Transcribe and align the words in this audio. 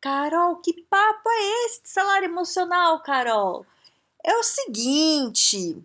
Carol, 0.00 0.56
que 0.56 0.82
papo 0.82 1.28
é 1.28 1.66
esse 1.66 1.82
de 1.82 1.90
salário 1.90 2.26
emocional, 2.26 3.02
Carol? 3.02 3.66
É 4.24 4.34
o 4.36 4.42
seguinte, 4.42 5.76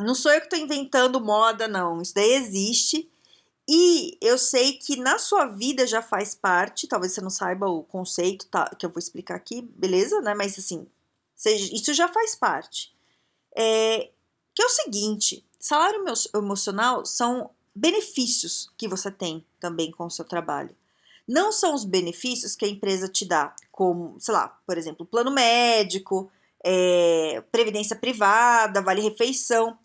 não 0.00 0.14
sou 0.14 0.32
eu 0.32 0.40
que 0.40 0.46
estou 0.46 0.58
inventando 0.58 1.20
moda, 1.20 1.68
não. 1.68 2.02
Isso 2.02 2.14
daí 2.14 2.32
existe. 2.32 3.08
E 3.68 4.18
eu 4.20 4.36
sei 4.36 4.72
que 4.72 4.96
na 4.96 5.18
sua 5.18 5.46
vida 5.46 5.86
já 5.86 6.02
faz 6.02 6.34
parte, 6.34 6.88
talvez 6.88 7.12
você 7.12 7.20
não 7.20 7.30
saiba 7.30 7.68
o 7.68 7.84
conceito 7.84 8.46
tá, 8.46 8.68
que 8.76 8.84
eu 8.84 8.90
vou 8.90 8.98
explicar 8.98 9.36
aqui, 9.36 9.62
beleza? 9.62 10.20
Né? 10.20 10.34
Mas 10.34 10.58
assim, 10.58 10.88
isso 11.36 11.94
já 11.94 12.08
faz 12.08 12.34
parte. 12.34 12.92
É, 13.56 14.10
que 14.52 14.62
é 14.62 14.66
o 14.66 14.70
seguinte: 14.70 15.46
salário 15.58 16.04
emocional 16.34 17.06
são 17.06 17.50
benefícios 17.72 18.72
que 18.76 18.88
você 18.88 19.08
tem 19.08 19.46
também 19.60 19.92
com 19.92 20.06
o 20.06 20.10
seu 20.10 20.24
trabalho 20.24 20.74
não 21.30 21.52
são 21.52 21.74
os 21.74 21.84
benefícios 21.84 22.56
que 22.56 22.64
a 22.64 22.68
empresa 22.68 23.06
te 23.06 23.24
dá, 23.24 23.54
como, 23.70 24.18
sei 24.18 24.34
lá, 24.34 24.48
por 24.66 24.76
exemplo, 24.76 25.06
plano 25.06 25.30
médico, 25.30 26.28
é, 26.64 27.40
previdência 27.52 27.94
privada, 27.94 28.82
vale 28.82 29.00
refeição. 29.00 29.78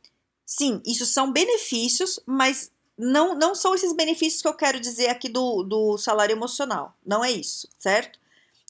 Sim, 0.43 0.81
isso 0.83 1.05
são 1.05 1.31
benefícios, 1.31 2.19
mas 2.25 2.71
não, 2.97 3.35
não 3.35 3.53
são 3.53 3.75
esses 3.75 3.93
benefícios 3.93 4.41
que 4.41 4.47
eu 4.47 4.55
quero 4.55 4.79
dizer 4.79 5.09
aqui 5.09 5.29
do, 5.29 5.61
do 5.61 5.99
salário 5.99 6.33
emocional. 6.33 6.97
Não 7.05 7.23
é 7.23 7.31
isso, 7.31 7.69
certo? 7.77 8.19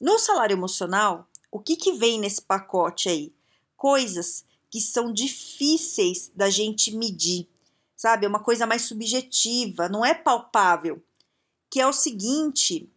No 0.02 0.20
salário 0.20 0.54
emocional, 0.54 1.30
o 1.50 1.62
que, 1.62 1.78
que 1.78 1.94
vem 1.94 2.20
nesse 2.20 2.42
pacote 2.42 3.08
aí? 3.08 3.34
Coisas 3.78 4.44
que 4.70 4.82
são 4.82 5.14
difíceis 5.14 6.30
da 6.36 6.50
gente 6.50 6.94
medir, 6.94 7.48
sabe? 7.96 8.26
É 8.26 8.30
uma 8.30 8.44
coisa 8.44 8.68
mais 8.68 8.82
subjetiva, 8.82 9.88
não 9.88 10.04
é 10.04 10.14
palpável 10.14 11.02
que 11.76 11.82
é 11.82 11.86
o 11.86 11.92
seguinte: 11.92 12.90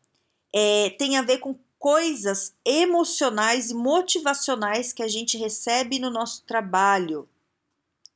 é, 0.54 0.90
tem 0.90 1.16
a 1.16 1.22
ver 1.22 1.38
com 1.38 1.58
coisas 1.80 2.54
emocionais 2.64 3.72
e 3.72 3.74
motivacionais 3.74 4.92
que 4.92 5.02
a 5.02 5.08
gente 5.08 5.36
recebe 5.36 5.98
no 5.98 6.10
nosso 6.10 6.44
trabalho. 6.44 7.28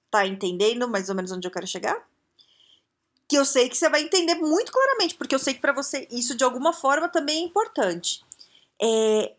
Tá 0.09 0.25
entendendo 0.25 0.87
mais 0.87 1.09
ou 1.09 1.17
menos 1.17 1.33
onde 1.33 1.49
eu 1.49 1.51
quero 1.51 1.67
chegar? 1.67 2.09
Que 3.27 3.37
eu 3.37 3.45
sei 3.45 3.69
que 3.69 3.77
você 3.77 3.91
vai 3.91 4.03
entender 4.03 4.37
muito 4.37 4.71
claramente, 4.71 5.17
porque 5.17 5.35
eu 5.35 5.39
sei 5.41 5.55
que 5.55 5.61
para 5.61 5.73
você 5.73 6.07
isso 6.13 6.37
de 6.37 6.45
alguma 6.45 6.73
forma 6.73 7.09
também 7.09 7.43
é 7.43 7.45
importante. 7.45 8.25
É, 8.81 9.33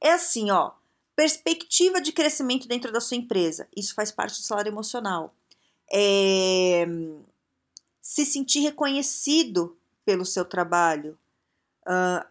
é 0.00 0.12
assim, 0.12 0.50
ó, 0.50 0.70
perspectiva 1.14 2.00
de 2.00 2.10
crescimento 2.10 2.66
dentro 2.66 2.90
da 2.90 3.02
sua 3.02 3.18
empresa. 3.18 3.68
Isso 3.76 3.94
faz 3.94 4.10
parte 4.10 4.40
do 4.40 4.46
salário 4.46 4.70
emocional. 4.70 5.34
É, 5.92 6.86
se 8.00 8.24
sentir 8.24 8.60
reconhecido 8.60 9.76
pelo 10.04 10.24
seu 10.24 10.44
trabalho. 10.44 11.18
Uh, 11.86 12.24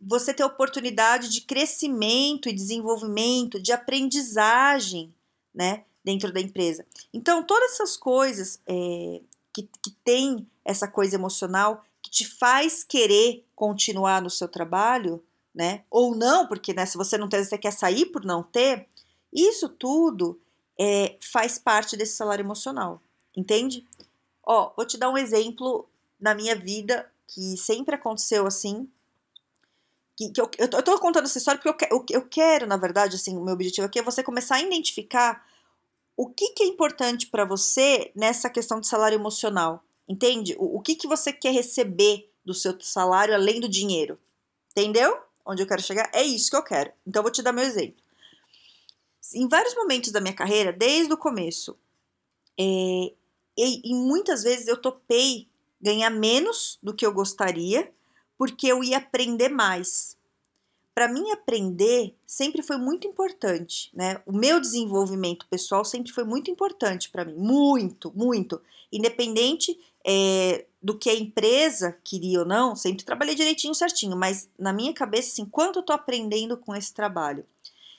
você 0.00 0.32
ter 0.32 0.44
oportunidade 0.44 1.28
de 1.28 1.40
crescimento 1.40 2.48
e 2.48 2.54
desenvolvimento, 2.54 3.60
de 3.60 3.72
aprendizagem, 3.72 5.14
né, 5.54 5.84
dentro 6.04 6.32
da 6.32 6.40
empresa. 6.40 6.84
Então, 7.12 7.42
todas 7.42 7.72
essas 7.72 7.96
coisas 7.96 8.60
é, 8.66 9.20
que, 9.52 9.68
que 9.82 9.90
tem 10.04 10.46
essa 10.64 10.86
coisa 10.86 11.16
emocional 11.16 11.82
que 12.02 12.10
te 12.10 12.24
faz 12.26 12.84
querer 12.84 13.44
continuar 13.54 14.20
no 14.20 14.30
seu 14.30 14.46
trabalho, 14.46 15.24
né, 15.54 15.84
ou 15.90 16.14
não, 16.14 16.46
porque 16.46 16.74
né, 16.74 16.84
se 16.84 16.98
você 16.98 17.16
não 17.16 17.28
tem, 17.28 17.42
você 17.42 17.56
quer 17.56 17.72
sair 17.72 18.06
por 18.06 18.24
não 18.24 18.42
ter, 18.42 18.86
isso 19.32 19.68
tudo 19.68 20.38
é, 20.78 21.16
faz 21.20 21.58
parte 21.58 21.96
desse 21.96 22.16
salário 22.16 22.42
emocional, 22.42 23.00
entende? 23.34 23.84
Ó, 24.44 24.72
vou 24.76 24.86
te 24.86 24.98
dar 24.98 25.10
um 25.10 25.18
exemplo 25.18 25.88
na 26.20 26.34
minha 26.34 26.54
vida 26.54 27.10
que 27.26 27.56
sempre 27.56 27.94
aconteceu 27.94 28.46
assim. 28.46 28.88
Que, 30.16 30.30
que 30.30 30.40
eu, 30.40 30.50
eu, 30.58 30.68
tô, 30.68 30.78
eu 30.78 30.82
tô 30.82 30.98
contando 30.98 31.24
essa 31.24 31.38
história 31.38 31.60
porque 31.60 31.84
eu, 31.84 31.98
eu, 31.98 32.06
eu 32.10 32.28
quero, 32.28 32.66
na 32.66 32.76
verdade, 32.76 33.16
assim, 33.16 33.36
o 33.36 33.44
meu 33.44 33.54
objetivo 33.54 33.86
aqui 33.86 33.98
é 33.98 34.02
você 34.02 34.22
começar 34.22 34.56
a 34.56 34.62
identificar 34.62 35.46
o 36.16 36.30
que, 36.30 36.50
que 36.50 36.62
é 36.62 36.66
importante 36.66 37.26
para 37.26 37.44
você 37.44 38.10
nessa 38.14 38.48
questão 38.48 38.80
de 38.80 38.86
salário 38.86 39.16
emocional. 39.16 39.84
Entende? 40.08 40.56
O, 40.58 40.78
o 40.78 40.80
que, 40.80 40.94
que 40.94 41.06
você 41.06 41.32
quer 41.32 41.52
receber 41.52 42.30
do 42.46 42.54
seu 42.54 42.80
salário 42.80 43.34
além 43.34 43.60
do 43.60 43.68
dinheiro. 43.68 44.16
Entendeu? 44.70 45.18
Onde 45.44 45.62
eu 45.62 45.66
quero 45.66 45.82
chegar? 45.82 46.08
É 46.14 46.22
isso 46.22 46.48
que 46.48 46.56
eu 46.56 46.62
quero. 46.62 46.92
Então, 47.04 47.20
eu 47.20 47.24
vou 47.24 47.32
te 47.32 47.42
dar 47.42 47.52
meu 47.52 47.64
exemplo. 47.64 48.00
Em 49.34 49.48
vários 49.48 49.74
momentos 49.74 50.12
da 50.12 50.20
minha 50.20 50.32
carreira, 50.32 50.72
desde 50.72 51.12
o 51.12 51.18
começo, 51.18 51.76
é, 52.58 53.12
e, 53.58 53.90
e 53.90 53.94
muitas 53.94 54.44
vezes 54.44 54.68
eu 54.68 54.80
topei 54.80 55.48
ganhar 55.80 56.10
menos 56.10 56.78
do 56.82 56.94
que 56.94 57.04
eu 57.04 57.12
gostaria, 57.12 57.90
porque 58.38 58.66
eu 58.66 58.82
ia 58.82 58.98
aprender 58.98 59.48
mais. 59.48 60.16
Para 60.94 61.08
mim, 61.08 61.30
aprender 61.30 62.14
sempre 62.26 62.62
foi 62.62 62.78
muito 62.78 63.06
importante, 63.06 63.90
né? 63.94 64.20
O 64.24 64.32
meu 64.32 64.58
desenvolvimento 64.58 65.46
pessoal 65.46 65.84
sempre 65.84 66.10
foi 66.10 66.24
muito 66.24 66.50
importante 66.50 67.10
para 67.10 67.24
mim, 67.24 67.34
muito, 67.34 68.10
muito. 68.14 68.60
Independente 68.90 69.78
é, 70.06 70.64
do 70.82 70.96
que 70.96 71.10
a 71.10 71.14
empresa 71.14 71.98
queria 72.04 72.38
ou 72.40 72.46
não, 72.46 72.76
sempre 72.76 73.04
trabalhei 73.04 73.34
direitinho, 73.34 73.74
certinho, 73.74 74.16
mas 74.16 74.48
na 74.58 74.72
minha 74.72 74.94
cabeça, 74.94 75.30
assim, 75.32 75.44
quanto 75.44 75.80
eu 75.80 75.82
tô 75.82 75.92
aprendendo 75.92 76.56
com 76.56 76.74
esse 76.74 76.94
trabalho? 76.94 77.44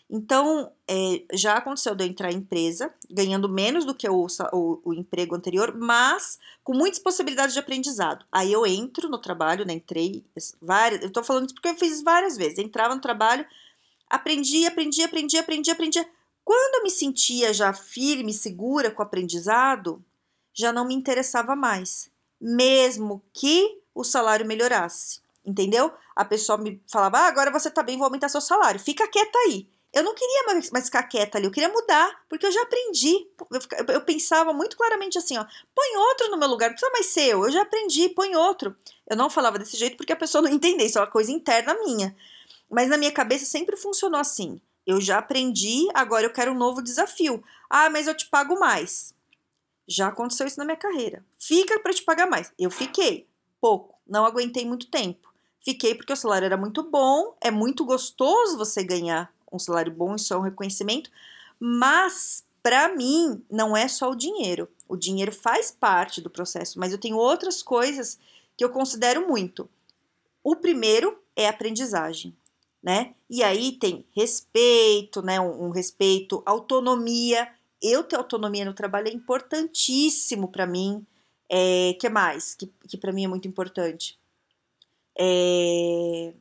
Então, 0.09 0.71
é, 0.87 1.23
já 1.33 1.55
aconteceu 1.57 1.93
de 1.93 2.05
eu 2.05 2.07
entrar 2.07 2.31
em 2.31 2.37
empresa, 2.37 2.93
ganhando 3.09 3.49
menos 3.49 3.83
do 3.83 3.93
que 3.93 4.07
o, 4.07 4.25
o, 4.53 4.81
o, 4.85 4.93
emprego 4.93 5.35
anterior, 5.35 5.75
mas 5.77 6.39
com 6.63 6.73
muitas 6.73 6.97
possibilidades 6.97 7.53
de 7.53 7.59
aprendizado. 7.59 8.25
Aí 8.31 8.51
eu 8.51 8.65
entro 8.65 9.09
no 9.09 9.19
trabalho, 9.19 9.65
né? 9.65 9.73
Entrei 9.73 10.23
várias. 10.61 11.01
Eu 11.01 11.11
tô 11.11 11.21
falando 11.23 11.47
isso 11.47 11.55
porque 11.55 11.67
eu 11.67 11.75
fiz 11.75 12.01
várias 12.01 12.37
vezes. 12.37 12.57
Entrava 12.57 12.95
no 12.95 13.01
trabalho, 13.01 13.45
aprendi, 14.09 14.65
aprendi, 14.65 15.03
aprendi, 15.03 15.37
aprendi, 15.37 15.71
aprendi. 15.71 16.07
Quando 16.45 16.75
eu 16.75 16.83
me 16.83 16.89
sentia 16.89 17.53
já 17.53 17.73
firme, 17.73 18.33
segura 18.33 18.89
com 18.89 19.01
o 19.01 19.05
aprendizado, 19.05 20.01
já 20.53 20.71
não 20.71 20.85
me 20.85 20.93
interessava 20.95 21.53
mais, 21.53 22.09
mesmo 22.39 23.21
que 23.33 23.81
o 23.93 24.05
salário 24.05 24.45
melhorasse. 24.45 25.19
Entendeu? 25.45 25.91
A 26.15 26.23
pessoa 26.23 26.57
me 26.57 26.81
falava: 26.89 27.19
ah, 27.19 27.27
agora 27.27 27.51
você 27.51 27.69
tá 27.69 27.83
bem, 27.83 27.97
vou 27.97 28.05
aumentar 28.05 28.29
seu 28.29 28.39
salário. 28.39 28.79
Fica 28.79 29.05
quieta 29.09 29.37
aí 29.39 29.67
eu 29.93 30.03
não 30.03 30.13
queria 30.13 30.43
mais, 30.71 30.85
ficar 30.85 31.03
quieta 31.03 31.37
ali, 31.37 31.47
eu 31.47 31.51
queria 31.51 31.69
mudar, 31.69 32.23
porque 32.29 32.45
eu 32.45 32.51
já 32.51 32.61
aprendi. 32.61 33.27
Eu, 33.89 34.01
pensava 34.01 34.53
muito 34.53 34.77
claramente 34.77 35.17
assim, 35.17 35.37
ó, 35.37 35.45
põe 35.73 35.97
outro 35.97 36.29
no 36.29 36.37
meu 36.37 36.47
lugar, 36.47 36.67
não 36.67 36.75
precisa 36.75 36.91
mais 36.91 37.05
ser 37.07 37.29
eu, 37.29 37.45
eu 37.45 37.51
já 37.51 37.61
aprendi, 37.61 38.09
põe 38.09 38.35
outro. 38.35 38.75
Eu 39.07 39.15
não 39.15 39.29
falava 39.29 39.57
desse 39.57 39.77
jeito 39.77 39.97
porque 39.97 40.13
a 40.13 40.17
pessoa 40.17 40.41
não 40.41 40.49
entendeu, 40.53 40.85
isso 40.85 40.97
é 40.97 41.01
uma 41.01 41.07
coisa 41.07 41.31
interna 41.31 41.73
minha. 41.85 42.15
Mas 42.69 42.89
na 42.89 42.97
minha 42.97 43.11
cabeça 43.11 43.45
sempre 43.45 43.77
funcionou 43.77 44.19
assim. 44.19 44.61
Eu 44.85 45.01
já 45.01 45.17
aprendi, 45.17 45.87
agora 45.93 46.25
eu 46.25 46.33
quero 46.33 46.51
um 46.51 46.57
novo 46.57 46.81
desafio. 46.81 47.43
Ah, 47.69 47.89
mas 47.89 48.07
eu 48.07 48.15
te 48.15 48.25
pago 48.27 48.59
mais. 48.59 49.13
Já 49.87 50.07
aconteceu 50.07 50.45
isso 50.45 50.59
na 50.59 50.65
minha 50.65 50.77
carreira. 50.77 51.25
Fica 51.39 51.79
para 51.79 51.93
te 51.93 52.03
pagar 52.03 52.29
mais. 52.29 52.51
Eu 52.59 52.69
fiquei 52.69 53.27
pouco, 53.59 53.95
não 54.05 54.25
aguentei 54.25 54.65
muito 54.65 54.87
tempo. 54.87 55.27
Fiquei 55.63 55.95
porque 55.95 56.13
o 56.13 56.15
salário 56.15 56.45
era 56.45 56.55
muito 56.55 56.83
bom, 56.83 57.35
é 57.41 57.51
muito 57.51 57.83
gostoso 57.83 58.57
você 58.57 58.83
ganhar 58.83 59.33
um 59.51 59.59
salário 59.59 59.91
bom, 59.91 60.15
isso 60.15 60.33
é 60.33 60.37
um 60.37 60.41
reconhecimento, 60.41 61.09
mas 61.59 62.45
para 62.61 62.93
mim 62.95 63.41
não 63.49 63.75
é 63.75 63.87
só 63.87 64.11
o 64.11 64.15
dinheiro. 64.15 64.67
O 64.87 64.97
dinheiro 64.97 65.31
faz 65.31 65.71
parte 65.71 66.21
do 66.21 66.29
processo, 66.29 66.79
mas 66.79 66.91
eu 66.91 66.97
tenho 66.97 67.17
outras 67.17 67.63
coisas 67.63 68.19
que 68.57 68.63
eu 68.63 68.69
considero 68.69 69.27
muito. 69.27 69.69
O 70.43 70.55
primeiro 70.55 71.17
é 71.35 71.47
aprendizagem, 71.47 72.35
né? 72.81 73.13
E 73.29 73.43
aí 73.43 73.73
tem 73.73 74.05
respeito, 74.15 75.21
né? 75.21 75.39
Um, 75.39 75.67
um 75.67 75.69
respeito, 75.69 76.41
autonomia. 76.45 77.49
Eu 77.81 78.03
ter 78.03 78.15
autonomia 78.15 78.65
no 78.65 78.73
trabalho 78.73 79.07
é 79.07 79.13
importantíssimo 79.13 80.47
para 80.47 80.65
mim. 80.65 81.05
É, 81.49 81.95
que 81.99 82.09
mais? 82.09 82.55
Que, 82.55 82.71
que 82.87 82.97
para 82.97 83.13
mim 83.13 83.25
é 83.25 83.27
muito 83.27 83.47
importante. 83.47 84.17
É, 85.17 86.33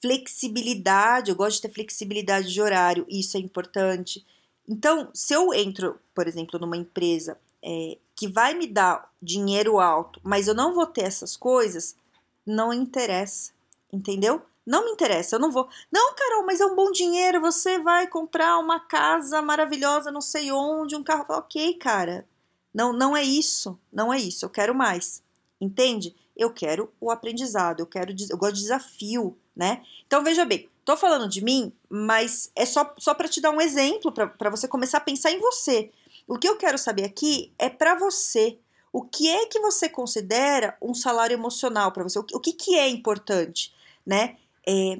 flexibilidade, 0.00 1.30
eu 1.30 1.36
gosto 1.36 1.56
de 1.56 1.62
ter 1.62 1.74
flexibilidade 1.74 2.52
de 2.52 2.60
horário, 2.60 3.06
isso 3.08 3.36
é 3.36 3.40
importante. 3.40 4.24
Então, 4.68 5.08
se 5.14 5.34
eu 5.34 5.54
entro, 5.54 5.98
por 6.14 6.26
exemplo, 6.26 6.58
numa 6.58 6.76
empresa 6.76 7.38
é, 7.62 7.98
que 8.14 8.28
vai 8.28 8.54
me 8.54 8.66
dar 8.66 9.10
dinheiro 9.22 9.78
alto, 9.78 10.20
mas 10.22 10.48
eu 10.48 10.54
não 10.54 10.74
vou 10.74 10.86
ter 10.86 11.02
essas 11.02 11.36
coisas, 11.36 11.96
não 12.44 12.72
interessa, 12.72 13.52
entendeu? 13.92 14.42
Não 14.64 14.84
me 14.84 14.90
interessa, 14.90 15.36
eu 15.36 15.40
não 15.40 15.52
vou. 15.52 15.68
Não, 15.92 16.14
Carol, 16.14 16.44
mas 16.44 16.60
é 16.60 16.66
um 16.66 16.74
bom 16.74 16.90
dinheiro, 16.90 17.40
você 17.40 17.78
vai 17.78 18.08
comprar 18.08 18.58
uma 18.58 18.80
casa 18.80 19.40
maravilhosa, 19.40 20.10
não 20.10 20.20
sei 20.20 20.50
onde, 20.50 20.96
um 20.96 21.04
carro. 21.04 21.24
Ok, 21.28 21.74
cara. 21.74 22.26
Não, 22.74 22.92
não 22.92 23.16
é 23.16 23.22
isso. 23.22 23.78
Não 23.92 24.12
é 24.12 24.18
isso. 24.18 24.44
Eu 24.44 24.50
quero 24.50 24.74
mais. 24.74 25.22
Entende? 25.60 26.14
Eu 26.36 26.50
quero 26.50 26.92
o 27.00 27.10
aprendizado, 27.10 27.80
eu 27.80 27.86
quero 27.86 28.14
eu 28.30 28.36
gosto 28.36 28.54
de 28.54 28.62
desafio, 28.62 29.36
né? 29.54 29.82
Então 30.06 30.22
veja 30.22 30.44
bem, 30.44 30.68
tô 30.84 30.96
falando 30.96 31.28
de 31.28 31.42
mim, 31.42 31.72
mas 31.88 32.50
é 32.54 32.66
só, 32.66 32.94
só 32.98 33.14
para 33.14 33.28
te 33.28 33.40
dar 33.40 33.50
um 33.50 33.60
exemplo, 33.60 34.12
para 34.12 34.50
você 34.50 34.68
começar 34.68 34.98
a 34.98 35.00
pensar 35.00 35.32
em 35.32 35.40
você. 35.40 35.90
O 36.28 36.38
que 36.38 36.48
eu 36.48 36.56
quero 36.56 36.76
saber 36.76 37.04
aqui 37.04 37.52
é 37.58 37.68
para 37.68 37.94
você. 37.94 38.58
O 38.92 39.02
que 39.02 39.28
é 39.28 39.46
que 39.46 39.60
você 39.60 39.88
considera 39.88 40.76
um 40.80 40.94
salário 40.94 41.34
emocional 41.34 41.92
para 41.92 42.02
você? 42.02 42.18
O 42.18 42.24
que, 42.24 42.36
o 42.36 42.40
que, 42.40 42.76
é 42.76 42.88
importante, 42.88 43.74
né? 44.06 44.36
É, 44.66 44.98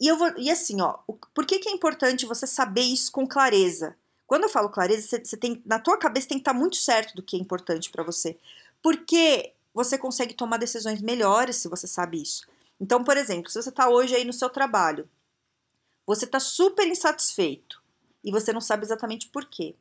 e, 0.00 0.06
eu 0.06 0.16
vou, 0.16 0.32
e 0.36 0.50
assim, 0.50 0.80
ó, 0.80 0.98
por 1.34 1.46
que, 1.46 1.58
que 1.58 1.68
é 1.68 1.72
importante 1.72 2.26
você 2.26 2.46
saber 2.46 2.82
isso 2.82 3.12
com 3.12 3.26
clareza? 3.26 3.96
Quando 4.26 4.44
eu 4.44 4.48
falo 4.48 4.68
clareza, 4.68 5.06
você, 5.06 5.24
você 5.24 5.36
tem, 5.36 5.62
na 5.64 5.78
tua 5.78 5.96
cabeça 5.98 6.28
tem 6.28 6.38
que 6.38 6.42
estar 6.42 6.52
tá 6.52 6.58
muito 6.58 6.76
certo 6.76 7.14
do 7.14 7.22
que 7.22 7.36
é 7.36 7.38
importante 7.38 7.90
para 7.90 8.02
você. 8.02 8.36
Porque 8.82 9.52
você 9.78 9.96
consegue 9.96 10.34
tomar 10.34 10.56
decisões 10.56 11.00
melhores 11.00 11.54
se 11.54 11.68
você 11.68 11.86
sabe 11.86 12.20
isso. 12.20 12.44
Então, 12.80 13.04
por 13.04 13.16
exemplo, 13.16 13.48
se 13.48 13.62
você 13.62 13.68
está 13.68 13.88
hoje 13.88 14.12
aí 14.12 14.24
no 14.24 14.32
seu 14.32 14.50
trabalho, 14.50 15.08
você 16.04 16.24
está 16.24 16.40
super 16.40 16.84
insatisfeito 16.84 17.80
e 18.24 18.32
você 18.32 18.52
não 18.52 18.60
sabe 18.60 18.84
exatamente 18.84 19.28
por 19.28 19.44
quê. 19.44 19.76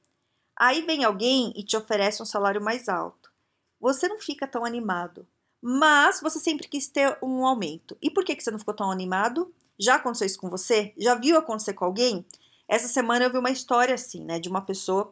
Aí 0.56 0.84
vem 0.84 1.04
alguém 1.04 1.52
e 1.56 1.64
te 1.64 1.76
oferece 1.76 2.22
um 2.22 2.28
salário 2.28 2.62
mais 2.62 2.88
alto. 2.88 3.32
Você 3.80 4.08
não 4.08 4.20
fica 4.20 4.46
tão 4.46 4.64
animado, 4.64 5.28
mas 5.60 6.22
você 6.22 6.40
sempre 6.40 6.68
quis 6.68 6.88
ter 6.88 7.18
um 7.20 7.44
aumento. 7.44 7.98
E 8.00 8.12
por 8.12 8.24
que, 8.24 8.36
que 8.36 8.44
você 8.44 8.52
não 8.52 8.60
ficou 8.60 8.76
tão 8.76 8.92
animado? 8.92 9.52
Já 9.80 9.96
aconteceu 9.96 10.28
isso 10.28 10.40
com 10.40 10.48
você? 10.48 10.94
Já 10.96 11.16
viu 11.16 11.40
acontecer 11.40 11.74
com 11.74 11.86
alguém? 11.86 12.24
Essa 12.68 12.88
semana 12.88 13.26
eu 13.26 13.32
vi 13.32 13.40
uma 13.40 13.50
história 13.50 13.96
assim, 13.96 14.24
né, 14.24 14.40
de 14.40 14.48
uma 14.48 14.62
pessoa 14.62 15.12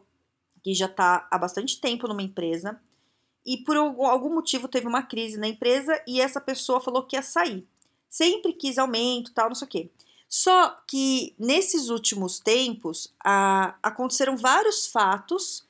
que 0.62 0.72
já 0.74 0.86
está 0.86 1.26
há 1.28 1.38
bastante 1.38 1.80
tempo 1.80 2.06
numa 2.06 2.22
empresa 2.22 2.80
e 3.46 3.56
por 3.58 3.76
algum 3.76 4.34
motivo 4.34 4.66
teve 4.66 4.88
uma 4.88 5.02
crise 5.02 5.38
na 5.38 5.46
empresa 5.46 6.02
e 6.06 6.20
essa 6.20 6.40
pessoa 6.40 6.80
falou 6.80 7.04
que 7.04 7.14
ia 7.14 7.22
sair. 7.22 7.64
Sempre 8.10 8.52
quis 8.52 8.76
aumento, 8.76 9.32
tal, 9.32 9.48
não 9.48 9.54
sei 9.54 9.66
o 9.66 9.70
quê. 9.70 9.90
Só 10.28 10.76
que 10.86 11.34
nesses 11.38 11.88
últimos 11.88 12.40
tempos 12.40 13.14
a, 13.24 13.76
aconteceram 13.80 14.36
vários 14.36 14.86
fatos 14.86 15.64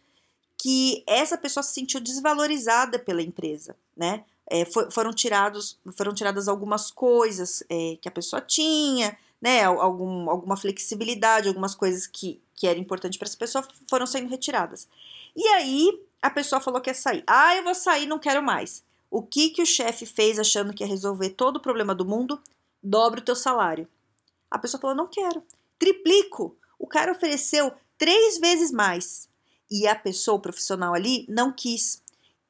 que 0.58 1.04
essa 1.06 1.36
pessoa 1.36 1.62
se 1.62 1.74
sentiu 1.74 2.00
desvalorizada 2.00 2.98
pela 2.98 3.22
empresa, 3.22 3.76
né? 3.94 4.24
É, 4.48 4.64
for, 4.64 4.90
foram 4.90 5.12
tirados, 5.12 5.78
foram 5.96 6.14
tiradas 6.14 6.48
algumas 6.48 6.90
coisas 6.90 7.62
é, 7.68 7.98
que 8.00 8.08
a 8.08 8.12
pessoa 8.12 8.40
tinha, 8.40 9.18
né? 9.40 9.64
Algum, 9.64 10.30
alguma 10.30 10.56
flexibilidade, 10.56 11.48
algumas 11.48 11.74
coisas 11.74 12.06
que, 12.06 12.40
que 12.54 12.66
era 12.66 12.78
importante 12.78 13.18
para 13.18 13.28
essa 13.28 13.36
pessoa 13.36 13.68
foram 13.90 14.06
sendo 14.06 14.30
retiradas. 14.30 14.88
E 15.36 15.46
aí 15.48 16.00
a 16.26 16.30
pessoa 16.30 16.60
falou 16.60 16.80
que 16.80 16.90
ia 16.90 16.94
sair. 16.94 17.22
Ah, 17.24 17.54
eu 17.54 17.62
vou 17.62 17.74
sair, 17.74 18.04
não 18.04 18.18
quero 18.18 18.42
mais. 18.42 18.82
O 19.08 19.22
que 19.22 19.50
que 19.50 19.62
o 19.62 19.66
chefe 19.66 20.04
fez 20.04 20.40
achando 20.40 20.74
que 20.74 20.82
ia 20.82 20.88
resolver 20.88 21.30
todo 21.30 21.56
o 21.56 21.62
problema 21.62 21.94
do 21.94 22.04
mundo? 22.04 22.40
Dobra 22.82 23.20
o 23.20 23.22
teu 23.22 23.36
salário. 23.36 23.86
A 24.50 24.58
pessoa 24.58 24.80
falou, 24.80 24.96
não 24.96 25.06
quero. 25.06 25.40
Triplico. 25.78 26.56
O 26.78 26.86
cara 26.88 27.12
ofereceu 27.12 27.72
três 27.96 28.38
vezes 28.38 28.72
mais. 28.72 29.28
E 29.70 29.86
a 29.86 29.94
pessoa, 29.94 30.36
o 30.36 30.40
profissional 30.40 30.94
ali, 30.94 31.24
não 31.28 31.52
quis. 31.52 32.02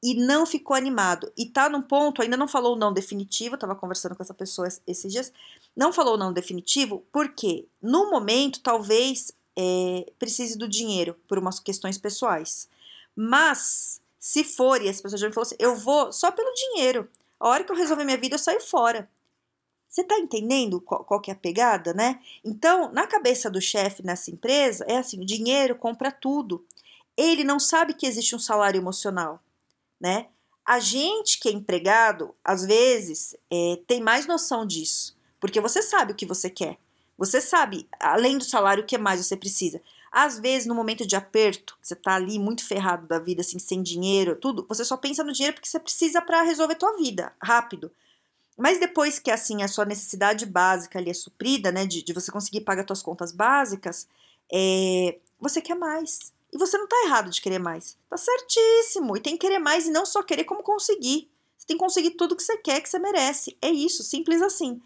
E 0.03 0.15
não 0.15 0.47
ficou 0.47 0.75
animado. 0.75 1.31
E 1.37 1.45
tá 1.45 1.69
num 1.69 1.83
ponto, 1.83 2.23
ainda 2.23 2.37
não 2.37 2.49
falou 2.49 2.77
não 2.77 2.95
definitivo, 2.95 3.59
tava 3.59 3.77
conversando 3.77 4.17
com 4.17 4.23
essa 4.23 4.35
pessoa 4.35 4.69
esses 4.87 5.13
dias, 5.13 5.33
não 5.77 5.93
falou 5.93 6.17
não 6.17 6.33
definitivo, 6.33 7.05
porque 7.13 7.67
no 7.83 8.11
momento, 8.11 8.61
talvez, 8.61 9.33
é, 9.55 10.11
precise 10.19 10.57
do 10.57 10.67
dinheiro 10.67 11.15
por 11.29 11.39
umas 11.39 11.61
questões 11.61 11.99
pessoais. 11.99 12.69
Mas, 13.17 14.03
se 14.19 14.45
for, 14.45 14.83
e 14.83 14.89
essa 14.89 15.03
pessoa 15.03 15.19
já 15.19 15.27
me 15.27 15.33
falou 15.33 15.47
assim, 15.47 15.57
eu 15.59 15.75
vou 15.75 16.13
só 16.13 16.31
pelo 16.31 16.53
dinheiro. 16.53 17.09
A 17.41 17.49
hora 17.49 17.65
que 17.65 17.73
eu 17.73 17.77
resolver 17.77 18.05
minha 18.05 18.19
vida, 18.19 18.35
eu 18.35 18.39
saio 18.39 18.61
fora. 18.61 19.11
Você 19.89 20.05
tá 20.05 20.19
entendendo 20.19 20.81
qual, 20.81 21.05
qual 21.05 21.21
que 21.21 21.31
é 21.31 21.35
a 21.35 21.37
pegada, 21.37 21.95
né? 21.95 22.21
Então, 22.45 22.93
na 22.93 23.07
cabeça 23.07 23.49
do 23.49 23.61
chefe 23.61 24.05
nessa 24.05 24.31
empresa, 24.31 24.85
é 24.87 24.99
assim, 24.99 25.19
o 25.21 25.25
dinheiro 25.25 25.75
compra 25.77 26.13
tudo. 26.13 26.67
Ele 27.17 27.45
não 27.45 27.59
sabe 27.59 27.95
que 27.95 28.07
existe 28.07 28.37
um 28.37 28.39
salário 28.39 28.79
emocional, 28.79 29.43
né? 29.99 30.27
A 30.65 30.81
gente 30.81 31.39
que 31.39 31.49
é 31.49 31.53
empregado, 31.53 32.35
às 32.45 32.67
vezes, 32.67 33.35
é, 33.51 33.81
tem 33.87 34.03
mais 34.03 34.27
noção 34.27 34.67
disso. 34.67 35.17
Porque 35.41 35.61
você 35.61 35.81
sabe 35.81 36.13
o 36.13 36.15
que 36.17 36.27
você 36.27 36.51
quer. 36.51 36.77
Você 37.17 37.41
sabe, 37.41 37.89
além 37.99 38.37
do 38.37 38.45
salário, 38.45 38.83
o 38.83 38.87
que 38.87 38.99
mais 38.99 39.25
você 39.25 39.37
precisa. 39.37 39.81
Às 40.19 40.39
vezes, 40.39 40.67
no 40.67 40.75
momento 40.75 41.07
de 41.07 41.15
aperto, 41.15 41.77
você 41.83 41.95
tá 41.95 42.15
ali 42.15 42.39
muito 42.39 42.67
ferrado 42.67 43.07
da 43.07 43.19
vida, 43.19 43.43
assim, 43.43 43.59
sem 43.59 43.83
dinheiro, 43.83 44.35
tudo, 44.35 44.65
você 44.67 44.83
só 44.83 44.97
pensa 44.97 45.23
no 45.23 45.31
dinheiro 45.31 45.55
porque 45.55 45.69
você 45.69 45.79
precisa 45.79 46.23
para 46.23 46.41
resolver 46.41 46.75
tua 46.77 46.97
vida, 46.97 47.35
rápido. 47.39 47.93
Mas 48.57 48.81
depois 48.81 49.19
que, 49.19 49.31
assim, 49.31 49.63
a 49.63 49.69
sua 49.69 49.85
necessidade 49.85 50.47
básica 50.47 50.99
ali 50.99 51.11
é 51.11 51.13
suprida, 51.13 51.71
né, 51.71 51.85
de, 51.85 52.03
de 52.03 52.15
você 52.15 52.33
conseguir 52.33 52.63
pagar 52.63 52.87
suas 52.87 53.03
contas 53.03 53.31
básicas, 53.31 54.09
é, 54.51 55.19
você 55.39 55.61
quer 55.61 55.75
mais. 55.75 56.33
E 56.51 56.57
você 56.57 56.79
não 56.79 56.89
tá 56.89 56.97
errado 57.05 57.29
de 57.29 57.43
querer 57.43 57.59
mais. 57.59 57.99
Tá 58.09 58.17
certíssimo. 58.17 59.19
E 59.19 59.21
tem 59.21 59.37
que 59.37 59.47
querer 59.47 59.59
mais 59.59 59.87
e 59.87 59.91
não 59.91 60.07
só 60.07 60.23
querer 60.23 60.45
como 60.45 60.63
conseguir. 60.63 61.29
Você 61.59 61.67
tem 61.67 61.77
que 61.77 61.85
conseguir 61.85 62.13
tudo 62.13 62.35
que 62.35 62.43
você 62.43 62.57
quer, 62.57 62.81
que 62.81 62.89
você 62.89 62.99
merece. 62.99 63.55
É 63.61 63.69
isso, 63.69 64.03
simples 64.03 64.41
assim. 64.41 64.81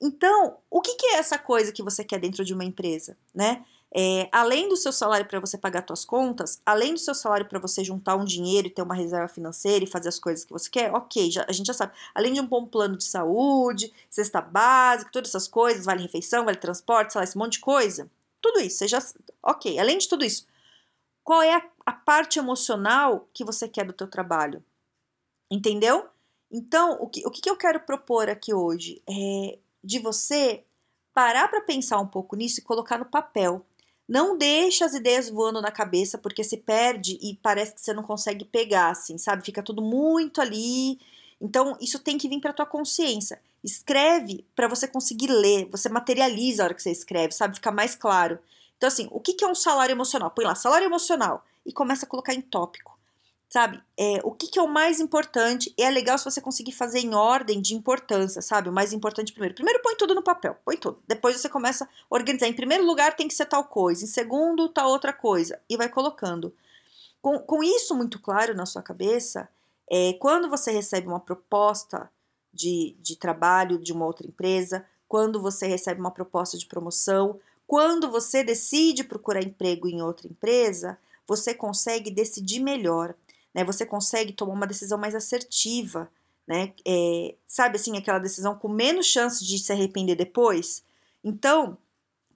Então, 0.00 0.56
o 0.70 0.80
que, 0.80 0.94
que 0.94 1.06
é 1.06 1.14
essa 1.14 1.36
coisa 1.36 1.72
que 1.72 1.82
você 1.82 2.04
quer 2.04 2.20
dentro 2.20 2.44
de 2.44 2.54
uma 2.54 2.64
empresa, 2.64 3.16
né? 3.34 3.64
É, 3.94 4.28
além 4.30 4.68
do 4.68 4.76
seu 4.76 4.92
salário 4.92 5.26
para 5.26 5.40
você 5.40 5.56
pagar 5.56 5.82
suas 5.86 6.04
contas, 6.04 6.60
além 6.64 6.92
do 6.92 7.00
seu 7.00 7.14
salário 7.14 7.48
para 7.48 7.58
você 7.58 7.82
juntar 7.82 8.16
um 8.16 8.24
dinheiro 8.24 8.66
e 8.66 8.70
ter 8.70 8.82
uma 8.82 8.94
reserva 8.94 9.28
financeira 9.28 9.82
e 9.82 9.88
fazer 9.88 10.10
as 10.10 10.18
coisas 10.18 10.44
que 10.44 10.52
você 10.52 10.68
quer, 10.68 10.92
ok, 10.92 11.30
já, 11.30 11.44
a 11.48 11.52
gente 11.52 11.66
já 11.66 11.72
sabe. 11.72 11.94
Além 12.14 12.34
de 12.34 12.40
um 12.40 12.46
bom 12.46 12.66
plano 12.66 12.96
de 12.96 13.04
saúde, 13.04 13.92
cesta 14.10 14.42
básica, 14.42 15.10
todas 15.10 15.30
essas 15.30 15.48
coisas, 15.48 15.86
vale 15.86 16.02
refeição, 16.02 16.44
vale 16.44 16.58
transporte, 16.58 17.12
sei 17.12 17.20
lá, 17.20 17.24
esse 17.24 17.38
monte 17.38 17.52
de 17.52 17.60
coisa, 17.60 18.10
tudo 18.40 18.60
isso, 18.60 18.78
você 18.78 18.88
já. 18.88 18.98
Ok, 19.42 19.78
além 19.78 19.98
de 19.98 20.08
tudo 20.08 20.24
isso, 20.24 20.46
qual 21.24 21.42
é 21.42 21.54
a, 21.54 21.70
a 21.86 21.92
parte 21.92 22.38
emocional 22.38 23.28
que 23.32 23.44
você 23.44 23.68
quer 23.68 23.86
do 23.86 23.92
teu 23.92 24.06
trabalho? 24.06 24.62
Entendeu? 25.50 26.08
Então, 26.50 26.98
o 27.00 27.08
que, 27.08 27.26
o 27.26 27.30
que 27.30 27.48
eu 27.48 27.56
quero 27.56 27.80
propor 27.80 28.28
aqui 28.28 28.52
hoje 28.52 29.02
é 29.08 29.58
de 29.82 29.98
você 29.98 30.64
parar 31.12 31.48
para 31.48 31.60
pensar 31.60 31.98
um 31.98 32.06
pouco 32.06 32.36
nisso 32.36 32.60
e 32.60 32.62
colocar 32.62 32.98
no 32.98 33.04
papel. 33.04 33.66
Não 34.08 34.38
deixa 34.38 34.86
as 34.86 34.94
ideias 34.94 35.28
voando 35.28 35.60
na 35.60 35.70
cabeça, 35.70 36.16
porque 36.16 36.42
se 36.42 36.56
perde 36.56 37.18
e 37.20 37.36
parece 37.42 37.74
que 37.74 37.80
você 37.80 37.92
não 37.92 38.02
consegue 38.02 38.44
pegar, 38.44 38.90
assim, 38.90 39.18
sabe? 39.18 39.44
Fica 39.44 39.62
tudo 39.62 39.82
muito 39.82 40.40
ali. 40.40 40.98
Então, 41.40 41.76
isso 41.80 41.98
tem 41.98 42.16
que 42.16 42.28
vir 42.28 42.40
para 42.40 42.54
tua 42.54 42.64
consciência. 42.66 43.40
Escreve 43.62 44.46
para 44.56 44.66
você 44.66 44.88
conseguir 44.88 45.28
ler, 45.28 45.68
você 45.70 45.88
materializa 45.88 46.62
a 46.62 46.66
hora 46.66 46.74
que 46.74 46.82
você 46.82 46.90
escreve, 46.90 47.34
sabe? 47.34 47.56
Fica 47.56 47.70
mais 47.70 47.94
claro. 47.94 48.38
Então, 48.78 48.86
assim, 48.86 49.08
o 49.10 49.20
que, 49.20 49.34
que 49.34 49.44
é 49.44 49.48
um 49.48 49.54
salário 49.54 49.92
emocional? 49.92 50.30
Põe 50.30 50.46
lá, 50.46 50.54
salário 50.54 50.86
emocional, 50.86 51.44
e 51.66 51.72
começa 51.72 52.06
a 52.06 52.08
colocar 52.08 52.32
em 52.32 52.40
tópico 52.40 52.97
sabe? 53.48 53.82
É, 53.96 54.20
o 54.22 54.32
que, 54.32 54.46
que, 54.46 54.58
é 54.58 54.62
o 54.62 54.68
mais 54.68 55.00
importante? 55.00 55.72
É 55.78 55.90
legal 55.90 56.18
se 56.18 56.24
você 56.24 56.40
conseguir 56.40 56.72
fazer 56.72 57.00
em 57.00 57.14
ordem 57.14 57.60
de 57.60 57.74
importância, 57.74 58.42
sabe? 58.42 58.68
O 58.68 58.72
mais 58.72 58.92
importante 58.92 59.32
primeiro. 59.32 59.54
Primeiro 59.54 59.80
põe 59.82 59.96
tudo 59.96 60.14
no 60.14 60.22
papel, 60.22 60.56
põe 60.64 60.76
tudo. 60.76 61.02
Depois 61.06 61.36
você 61.36 61.48
começa 61.48 61.84
a 61.84 61.88
organizar. 62.10 62.46
Em 62.46 62.52
primeiro 62.52 62.84
lugar 62.84 63.16
tem 63.16 63.26
que 63.26 63.34
ser 63.34 63.46
tal 63.46 63.64
coisa, 63.64 64.04
em 64.04 64.08
segundo 64.08 64.68
tal 64.68 64.90
outra 64.90 65.12
coisa, 65.12 65.58
e 65.68 65.76
vai 65.76 65.88
colocando. 65.88 66.54
Com, 67.22 67.38
com 67.38 67.62
isso 67.62 67.96
muito 67.96 68.20
claro 68.20 68.54
na 68.54 68.66
sua 68.66 68.82
cabeça, 68.82 69.48
é, 69.90 70.12
quando 70.14 70.50
você 70.50 70.70
recebe 70.70 71.08
uma 71.08 71.20
proposta 71.20 72.10
de, 72.52 72.96
de 73.00 73.16
trabalho 73.16 73.78
de 73.78 73.92
uma 73.92 74.04
outra 74.04 74.26
empresa, 74.26 74.84
quando 75.08 75.40
você 75.40 75.66
recebe 75.66 76.00
uma 76.00 76.10
proposta 76.10 76.58
de 76.58 76.66
promoção, 76.66 77.40
quando 77.66 78.10
você 78.10 78.44
decide 78.44 79.04
procurar 79.04 79.42
emprego 79.42 79.88
em 79.88 80.02
outra 80.02 80.26
empresa, 80.26 80.98
você 81.26 81.54
consegue 81.54 82.10
decidir 82.10 82.60
melhor 82.60 83.14
né? 83.54 83.64
Você 83.64 83.84
consegue 83.86 84.32
tomar 84.32 84.54
uma 84.54 84.66
decisão 84.66 84.98
mais 84.98 85.14
assertiva, 85.14 86.10
né? 86.46 86.72
É, 86.86 87.34
sabe 87.46 87.76
assim, 87.76 87.96
aquela 87.96 88.18
decisão 88.18 88.54
com 88.54 88.68
menos 88.68 89.06
chance 89.06 89.44
de 89.44 89.58
se 89.58 89.72
arrepender 89.72 90.16
depois? 90.16 90.82
Então, 91.22 91.76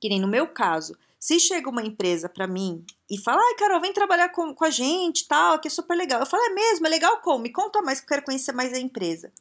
que 0.01 0.09
nem 0.09 0.21
no 0.21 0.29
meu 0.29 0.49
caso, 0.49 0.97
se 1.19 1.39
chega 1.39 1.71
uma 1.71 1.83
empresa 1.83 2.29
para 2.29 2.49
mim 2.49 2.85
e 3.09 3.17
fala, 3.17 3.41
ai, 3.41 3.55
Carol, 3.55 3.81
vem 3.81 3.93
trabalhar 3.93 4.31
com, 4.31 4.53
com 4.53 4.65
a 4.65 4.71
gente, 4.71 5.29
tal, 5.29 5.59
que 5.61 5.69
é 5.69 5.71
super 5.71 5.97
legal. 5.97 6.21
Eu 6.21 6.27
falo, 6.27 6.43
é 6.43 6.51
mesmo? 6.51 6.87
É 6.87 6.91
legal 6.91 7.21
como? 7.21 7.39
Me 7.39 7.53
conta 7.53 7.81
mais 7.81 8.01
que 8.01 8.07
eu 8.07 8.09
quero 8.09 8.25
conhecer 8.25 8.53
mais 8.53 8.73
a 8.73 8.79
empresa. 8.79 9.33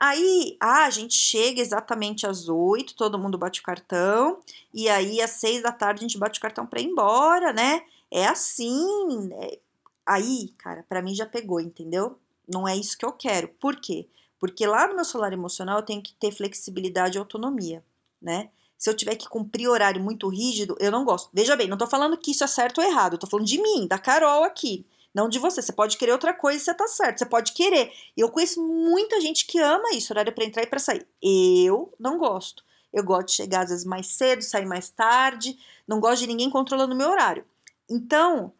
Aí, 0.00 0.56
ah, 0.58 0.84
a 0.84 0.90
gente 0.90 1.14
chega 1.14 1.60
exatamente 1.60 2.26
às 2.26 2.48
oito, 2.48 2.96
todo 2.96 3.18
mundo 3.20 3.38
bate 3.38 3.60
o 3.60 3.62
cartão, 3.62 4.40
e 4.74 4.88
aí 4.88 5.20
às 5.20 5.30
seis 5.30 5.62
da 5.62 5.70
tarde 5.70 6.00
a 6.00 6.08
gente 6.08 6.18
bate 6.18 6.40
o 6.40 6.42
cartão 6.42 6.66
para 6.66 6.80
ir 6.80 6.86
embora, 6.86 7.52
né? 7.52 7.84
É 8.10 8.26
assim, 8.26 9.30
é, 9.34 9.60
Aí, 10.06 10.54
cara, 10.58 10.84
para 10.88 11.02
mim 11.02 11.14
já 11.14 11.26
pegou, 11.26 11.60
entendeu? 11.60 12.18
Não 12.48 12.66
é 12.66 12.76
isso 12.76 12.98
que 12.98 13.04
eu 13.04 13.12
quero. 13.12 13.48
Por 13.48 13.76
quê? 13.76 14.08
Porque 14.38 14.66
lá 14.66 14.88
no 14.88 14.96
meu 14.96 15.04
salário 15.04 15.36
emocional 15.36 15.78
eu 15.78 15.84
tenho 15.84 16.02
que 16.02 16.14
ter 16.14 16.32
flexibilidade 16.32 17.16
e 17.16 17.20
autonomia. 17.20 17.84
né? 18.20 18.50
Se 18.78 18.90
eu 18.90 18.96
tiver 18.96 19.14
que 19.16 19.28
cumprir 19.28 19.68
horário 19.68 20.02
muito 20.02 20.28
rígido, 20.28 20.76
eu 20.80 20.90
não 20.90 21.04
gosto. 21.04 21.30
Veja 21.32 21.54
bem, 21.56 21.68
não 21.68 21.76
tô 21.76 21.86
falando 21.86 22.16
que 22.16 22.32
isso 22.32 22.42
é 22.42 22.46
certo 22.48 22.80
ou 22.80 22.84
errado, 22.84 23.14
eu 23.14 23.18
tô 23.18 23.26
falando 23.26 23.46
de 23.46 23.60
mim, 23.60 23.86
da 23.86 23.98
Carol 23.98 24.44
aqui. 24.44 24.84
Não 25.14 25.28
de 25.28 25.38
você. 25.38 25.60
Você 25.60 25.72
pode 25.72 25.96
querer 25.98 26.12
outra 26.12 26.32
coisa 26.32 26.58
e 26.58 26.64
você 26.64 26.74
tá 26.74 26.86
certo. 26.88 27.18
Você 27.18 27.26
pode 27.26 27.52
querer. 27.52 27.92
Eu 28.16 28.30
conheço 28.30 28.62
muita 28.66 29.20
gente 29.20 29.46
que 29.46 29.58
ama 29.58 29.90
isso, 29.92 30.12
horário 30.12 30.32
para 30.32 30.44
entrar 30.44 30.62
e 30.62 30.66
para 30.66 30.78
sair. 30.78 31.06
Eu 31.22 31.92
não 31.98 32.18
gosto. 32.18 32.64
Eu 32.92 33.04
gosto 33.04 33.28
de 33.28 33.34
chegar 33.34 33.62
às 33.64 33.70
vezes 33.70 33.84
mais 33.84 34.06
cedo, 34.06 34.42
sair 34.42 34.66
mais 34.66 34.90
tarde. 34.90 35.58
Não 35.86 36.00
gosto 36.00 36.20
de 36.20 36.26
ninguém 36.26 36.50
controlando 36.50 36.94
o 36.94 36.96
meu 36.96 37.10
horário. 37.10 37.44
Então, 37.90 38.52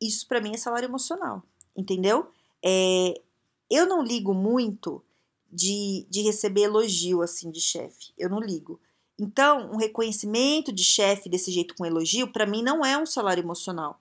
isso 0.00 0.26
para 0.26 0.40
mim 0.40 0.52
é 0.54 0.58
salário 0.58 0.86
emocional. 0.86 1.42
Entendeu? 1.76 2.28
É, 2.62 3.20
eu 3.70 3.86
não 3.86 4.02
ligo 4.02 4.34
muito 4.34 5.02
de, 5.50 6.06
de 6.08 6.22
receber 6.22 6.62
elogio 6.62 7.22
assim 7.22 7.50
de 7.50 7.60
chefe. 7.60 8.12
Eu 8.18 8.28
não 8.28 8.40
ligo. 8.40 8.80
Então, 9.18 9.70
um 9.72 9.76
reconhecimento 9.76 10.72
de 10.72 10.82
chefe 10.82 11.28
desse 11.28 11.52
jeito 11.52 11.74
com 11.74 11.84
elogio, 11.84 12.32
para 12.32 12.46
mim 12.46 12.62
não 12.62 12.84
é 12.84 12.96
um 12.96 13.04
salário 13.04 13.42
emocional. 13.42 14.00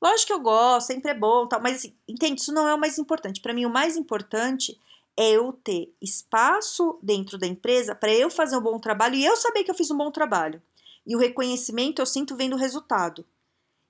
Lógico 0.00 0.26
que 0.28 0.32
eu 0.32 0.40
gosto, 0.40 0.86
sempre 0.86 1.10
é 1.10 1.14
bom, 1.14 1.46
tal, 1.46 1.60
mas 1.60 1.78
assim, 1.78 1.94
entende, 2.06 2.40
isso 2.40 2.52
não 2.52 2.68
é 2.68 2.74
o 2.74 2.78
mais 2.78 2.98
importante. 2.98 3.40
Para 3.40 3.54
mim, 3.54 3.64
o 3.64 3.70
mais 3.70 3.96
importante 3.96 4.78
é 5.16 5.30
eu 5.30 5.52
ter 5.52 5.92
espaço 6.00 6.98
dentro 7.02 7.36
da 7.36 7.46
empresa 7.46 7.94
para 7.94 8.12
eu 8.12 8.30
fazer 8.30 8.56
um 8.56 8.60
bom 8.60 8.78
trabalho 8.78 9.16
e 9.16 9.24
eu 9.24 9.36
saber 9.36 9.64
que 9.64 9.70
eu 9.70 9.74
fiz 9.74 9.90
um 9.90 9.96
bom 9.96 10.10
trabalho. 10.10 10.62
E 11.04 11.16
o 11.16 11.18
reconhecimento 11.18 12.00
eu 12.00 12.06
sinto 12.06 12.36
vendo 12.36 12.52
o 12.52 12.58
resultado. 12.58 13.24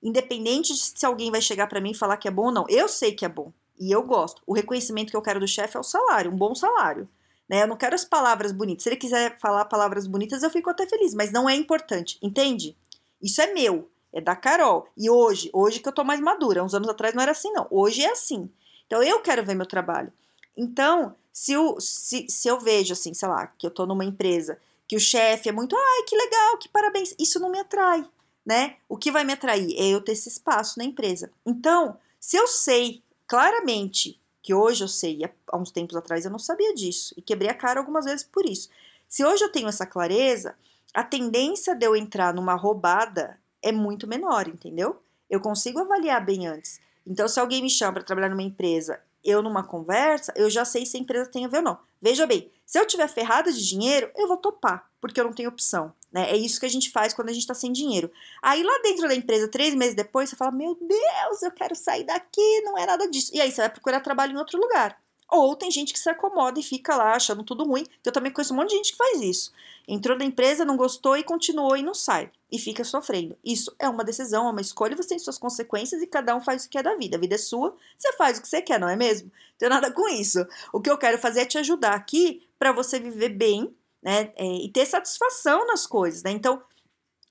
Independente 0.01 0.73
de 0.73 0.79
se 0.79 1.05
alguém 1.05 1.31
vai 1.31 1.41
chegar 1.41 1.67
para 1.67 1.81
mim 1.81 1.91
e 1.91 1.97
falar 1.97 2.17
que 2.17 2.27
é 2.27 2.31
bom 2.31 2.45
ou 2.45 2.51
não, 2.51 2.65
eu 2.69 2.87
sei 2.87 3.13
que 3.13 3.25
é 3.25 3.29
bom 3.29 3.51
e 3.79 3.91
eu 3.91 4.03
gosto. 4.03 4.41
O 4.45 4.53
reconhecimento 4.53 5.09
que 5.11 5.17
eu 5.17 5.21
quero 5.21 5.39
do 5.39 5.47
chefe 5.47 5.77
é 5.77 5.79
o 5.79 5.83
salário, 5.83 6.31
um 6.31 6.37
bom 6.37 6.55
salário. 6.55 7.07
Né? 7.49 7.63
Eu 7.63 7.67
não 7.67 7.77
quero 7.77 7.95
as 7.95 8.05
palavras 8.05 8.51
bonitas. 8.51 8.83
Se 8.83 8.89
ele 8.89 8.95
quiser 8.95 9.39
falar 9.39 9.65
palavras 9.65 10.05
bonitas, 10.05 10.43
eu 10.43 10.49
fico 10.49 10.69
até 10.69 10.87
feliz, 10.87 11.13
mas 11.13 11.31
não 11.31 11.49
é 11.49 11.55
importante, 11.55 12.17
entende? 12.21 12.75
Isso 13.21 13.41
é 13.41 13.53
meu 13.53 13.89
é 14.11 14.19
da 14.19 14.35
Carol. 14.35 14.87
E 14.97 15.09
hoje, 15.09 15.49
hoje 15.53 15.79
que 15.79 15.87
eu 15.87 15.93
tô 15.93 16.03
mais 16.03 16.19
madura, 16.19 16.63
uns 16.63 16.73
anos 16.73 16.89
atrás 16.89 17.13
não 17.13 17.21
era 17.21 17.31
assim, 17.31 17.51
não. 17.51 17.67
Hoje 17.69 18.03
é 18.03 18.11
assim. 18.11 18.49
Então 18.87 19.03
eu 19.03 19.21
quero 19.21 19.45
ver 19.45 19.55
meu 19.55 19.65
trabalho. 19.65 20.11
Então, 20.57 21.15
se 21.31 21.53
eu, 21.53 21.79
se, 21.79 22.27
se 22.27 22.47
eu 22.47 22.59
vejo 22.59 22.93
assim, 22.93 23.13
sei 23.13 23.29
lá, 23.29 23.47
que 23.47 23.65
eu 23.65 23.71
tô 23.71 23.85
numa 23.85 24.03
empresa 24.03 24.59
que 24.87 24.95
o 24.95 24.99
chefe 24.99 25.47
é 25.47 25.51
muito, 25.51 25.75
ai, 25.75 26.03
que 26.07 26.17
legal, 26.17 26.57
que 26.57 26.67
parabéns, 26.67 27.13
isso 27.19 27.39
não 27.39 27.51
me 27.51 27.59
atrai, 27.59 28.03
né? 28.49 28.77
O 28.89 28.97
que 28.97 29.11
vai 29.11 29.23
me 29.23 29.33
atrair 29.33 29.75
é 29.77 29.89
eu 29.89 30.01
ter 30.01 30.13
esse 30.13 30.27
espaço 30.27 30.79
na 30.79 30.83
empresa. 30.83 31.31
Então, 31.45 31.99
se 32.19 32.35
eu 32.35 32.47
sei 32.47 33.03
claramente 33.27 34.19
que 34.41 34.55
hoje 34.55 34.83
eu 34.83 34.87
sei, 34.87 35.21
há 35.47 35.55
uns 35.55 35.69
tempos 35.69 35.95
atrás 35.95 36.25
eu 36.25 36.31
não 36.31 36.39
sabia 36.39 36.73
disso 36.73 37.13
e 37.15 37.21
quebrei 37.21 37.51
a 37.51 37.53
cara 37.53 37.79
algumas 37.79 38.05
vezes 38.05 38.23
por 38.23 38.43
isso. 38.47 38.67
Se 39.07 39.23
hoje 39.23 39.43
eu 39.43 39.51
tenho 39.51 39.67
essa 39.67 39.85
clareza, 39.85 40.55
a 40.95 41.03
tendência 41.03 41.75
de 41.75 41.85
eu 41.85 41.95
entrar 41.95 42.33
numa 42.33 42.55
roubada 42.55 43.39
é 43.61 43.71
muito 43.71 44.07
menor, 44.07 44.47
entendeu? 44.47 44.99
Eu 45.29 45.39
consigo 45.39 45.77
avaliar 45.79 46.25
bem 46.25 46.47
antes. 46.47 46.81
Então, 47.05 47.27
se 47.27 47.39
alguém 47.39 47.61
me 47.61 47.69
chama 47.69 47.93
para 47.93 48.03
trabalhar 48.03 48.29
numa 48.29 48.41
empresa, 48.41 48.99
eu 49.23 49.41
numa 49.41 49.63
conversa, 49.63 50.33
eu 50.35 50.49
já 50.49 50.65
sei 50.65 50.85
se 50.85 50.97
a 50.97 50.99
empresa 50.99 51.29
tem 51.29 51.45
a 51.45 51.47
ver 51.47 51.57
ou 51.57 51.63
não. 51.63 51.79
Veja 52.01 52.25
bem, 52.25 52.51
se 52.65 52.79
eu 52.79 52.85
tiver 52.85 53.07
ferrada 53.07 53.51
de 53.51 53.67
dinheiro, 53.67 54.09
eu 54.15 54.27
vou 54.27 54.37
topar, 54.37 54.89
porque 55.01 55.19
eu 55.19 55.25
não 55.25 55.33
tenho 55.33 55.49
opção. 55.49 55.93
Né? 56.11 56.31
É 56.31 56.37
isso 56.37 56.59
que 56.59 56.65
a 56.65 56.69
gente 56.69 56.91
faz 56.91 57.13
quando 57.13 57.29
a 57.29 57.33
gente 57.33 57.41
está 57.41 57.53
sem 57.53 57.71
dinheiro. 57.71 58.11
Aí 58.41 58.63
lá 58.63 58.79
dentro 58.83 59.07
da 59.07 59.15
empresa, 59.15 59.47
três 59.47 59.75
meses 59.75 59.95
depois, 59.95 60.29
você 60.29 60.35
fala: 60.35 60.51
Meu 60.51 60.75
Deus, 60.75 61.43
eu 61.43 61.51
quero 61.51 61.75
sair 61.75 62.03
daqui, 62.03 62.61
não 62.61 62.77
é 62.77 62.85
nada 62.85 63.07
disso. 63.09 63.31
E 63.33 63.41
aí 63.41 63.51
você 63.51 63.61
vai 63.61 63.69
procurar 63.69 63.99
trabalho 63.99 64.33
em 64.33 64.37
outro 64.37 64.59
lugar. 64.59 64.99
Ou 65.29 65.55
tem 65.55 65.69
gente 65.69 65.93
que 65.93 65.99
se 65.99 66.09
acomoda 66.09 66.59
e 66.59 66.63
fica 66.63 66.95
lá 66.95 67.15
achando 67.15 67.43
tudo 67.43 67.63
ruim, 67.63 67.83
que 67.83 68.09
eu 68.09 68.11
também 68.11 68.31
conheço 68.31 68.53
um 68.53 68.57
monte 68.57 68.69
de 68.69 68.77
gente 68.77 68.91
que 68.91 68.97
faz 68.97 69.21
isso. 69.21 69.51
Entrou 69.87 70.17
na 70.17 70.25
empresa, 70.25 70.65
não 70.65 70.75
gostou 70.75 71.15
e 71.15 71.23
continuou 71.23 71.77
e 71.77 71.83
não 71.83 71.93
sai. 71.93 72.31
E 72.51 72.57
fica 72.57 72.83
sofrendo. 72.83 73.37
Isso 73.43 73.73
é 73.77 73.87
uma 73.87 74.03
decisão, 74.03 74.47
é 74.47 74.51
uma 74.51 74.61
escolha, 74.61 74.95
você 74.95 75.09
tem 75.09 75.19
suas 75.19 75.37
consequências 75.37 76.01
e 76.01 76.07
cada 76.07 76.35
um 76.35 76.41
faz 76.41 76.63
o 76.63 76.65
que 76.65 76.77
quer 76.77 76.83
da 76.83 76.95
vida. 76.95 77.17
A 77.17 77.19
vida 77.19 77.35
é 77.35 77.37
sua, 77.37 77.75
você 77.97 78.13
faz 78.13 78.37
o 78.39 78.41
que 78.41 78.47
você 78.47 78.61
quer, 78.61 78.79
não 78.79 78.89
é 78.89 78.95
mesmo? 78.95 79.29
Não 79.29 79.57
tenho 79.59 79.71
nada 79.71 79.91
com 79.91 80.07
isso. 80.09 80.45
O 80.73 80.81
que 80.81 80.89
eu 80.89 80.97
quero 80.97 81.19
fazer 81.19 81.41
é 81.41 81.45
te 81.45 81.57
ajudar 81.59 81.93
aqui 81.93 82.47
para 82.57 82.71
você 82.71 82.99
viver 82.99 83.29
bem, 83.29 83.75
né? 84.01 84.31
É, 84.35 84.45
e 84.45 84.69
ter 84.69 84.85
satisfação 84.85 85.67
nas 85.67 85.85
coisas, 85.85 86.23
né? 86.23 86.31
Então, 86.31 86.61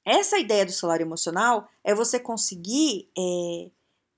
essa 0.04 0.38
ideia 0.38 0.64
do 0.64 0.72
salário 0.72 1.04
emocional 1.04 1.68
é 1.82 1.94
você 1.94 2.18
conseguir 2.18 3.08
é, 3.18 3.70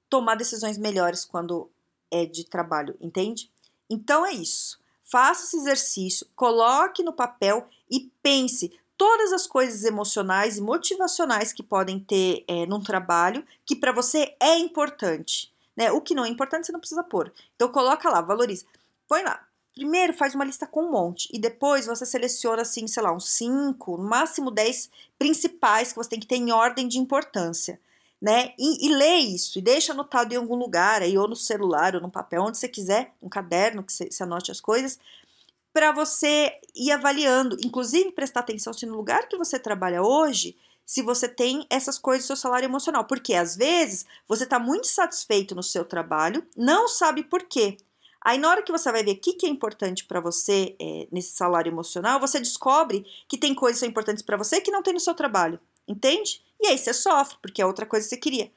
tomar 0.09 0.35
decisões 0.35 0.77
melhores 0.77 1.25
quando 1.25 1.71
é 2.11 2.27
de 2.27 2.45
trabalho, 2.45 2.97
entende? 3.01 3.51
Então 3.91 4.25
é 4.25 4.33
isso. 4.33 4.79
Faça 5.05 5.45
esse 5.45 5.57
exercício, 5.57 6.27
coloque 6.37 7.03
no 7.03 7.13
papel 7.13 7.67
e 7.91 8.09
pense 8.23 8.73
todas 8.97 9.33
as 9.33 9.47
coisas 9.47 9.83
emocionais 9.85 10.57
e 10.57 10.61
motivacionais 10.61 11.53
que 11.53 11.63
podem 11.63 11.99
ter 11.99 12.45
é, 12.47 12.65
num 12.67 12.81
trabalho 12.81 13.45
que 13.67 13.75
para 13.75 13.91
você 13.91 14.37
é 14.39 14.57
importante. 14.59 15.53
Né? 15.77 15.91
O 15.91 16.01
que 16.01 16.15
não 16.15 16.25
é 16.25 16.29
importante 16.29 16.67
você 16.67 16.73
não 16.73 16.79
precisa 16.79 17.03
pôr. 17.03 17.33
Então 17.57 17.69
coloca 17.69 18.09
lá, 18.09 18.21
valoriza. 18.21 18.67
Põe 19.09 19.23
lá. 19.23 19.45
Primeiro 19.75 20.13
faz 20.13 20.35
uma 20.35 20.45
lista 20.45 20.67
com 20.67 20.85
um 20.85 20.91
monte 20.91 21.29
e 21.33 21.39
depois 21.39 21.87
você 21.87 22.05
seleciona 22.07 22.63
assim, 22.63 22.87
sei 22.87 23.03
lá, 23.03 23.13
uns 23.13 23.31
5, 23.31 23.97
no 23.97 24.09
máximo 24.09 24.51
10 24.51 24.91
principais 25.19 25.89
que 25.89 25.97
você 25.97 26.11
tem 26.11 26.21
que 26.21 26.27
ter 26.27 26.37
em 26.37 26.53
ordem 26.53 26.87
de 26.87 26.99
importância 26.99 27.81
né? 28.21 28.53
E, 28.59 28.87
e 28.87 28.95
lê 28.95 29.17
isso, 29.17 29.59
e 29.59 29.63
deixa 29.63 29.93
anotado 29.93 30.35
em 30.35 30.37
algum 30.37 30.57
lugar, 30.57 31.03
aí, 31.03 31.17
ou 31.17 31.27
no 31.27 31.37
celular, 31.37 31.95
ou 31.95 32.01
no 32.01 32.11
papel, 32.11 32.43
onde 32.43 32.59
você 32.59 32.69
quiser, 32.69 33.15
um 33.23 33.29
caderno 33.29 33.83
que 33.83 33.93
você, 33.93 34.23
anote 34.23 34.51
as 34.51 34.61
coisas, 34.61 34.99
para 35.73 35.93
você 35.93 36.53
ir 36.75 36.91
avaliando, 36.91 37.57
inclusive 37.65 38.13
prestar 38.13 38.41
atenção 38.41 38.73
se 38.73 38.85
no 38.85 38.97
lugar 38.97 39.29
que 39.29 39.37
você 39.37 39.59
trabalha 39.59 40.03
hoje, 40.03 40.57
se 40.85 41.03
você 41.03 41.29
tem 41.29 41.65
essas 41.71 41.99
coisas 41.99 42.25
do 42.25 42.27
seu 42.27 42.37
salário 42.37 42.67
emocional, 42.67 43.05
porque 43.05 43.35
às 43.35 43.57
vezes 43.57 44.05
você 44.27 44.43
está 44.45 44.59
muito 44.59 44.89
satisfeito 44.89 45.55
no 45.55 45.63
seu 45.63 45.85
trabalho, 45.85 46.45
não 46.57 46.89
sabe 46.89 47.23
por 47.23 47.45
quê. 47.45 47.79
Aí, 48.23 48.37
na 48.37 48.51
hora 48.51 48.63
que 48.63 48.73
você 48.73 48.91
vai 48.93 49.03
ver 49.03 49.13
o 49.13 49.17
que, 49.17 49.33
que 49.33 49.47
é 49.47 49.49
importante 49.49 50.05
para 50.05 50.21
você 50.21 50.77
é, 50.79 51.09
nesse 51.11 51.33
salário 51.33 51.71
emocional, 51.71 52.21
você 52.21 52.39
descobre 52.39 53.07
que 53.27 53.39
tem 53.39 53.55
coisas 53.55 53.79
que 53.79 53.81
são 53.81 53.89
importantes 53.89 54.23
para 54.23 54.37
você 54.37 54.61
que 54.61 54.71
não 54.71 54.83
tem 54.83 54.93
no 54.93 55.01
seu 55.01 55.15
trabalho. 55.15 55.59
Entende? 55.91 56.41
E 56.61 56.69
aí 56.69 56.79
você 56.79 56.95
sofre, 56.95 57.37
porque 57.43 57.61
é 57.61 57.67
outra 57.67 57.85
coisa 57.85 58.07
que 58.07 58.11
você 58.11 58.17
queria. 58.17 58.53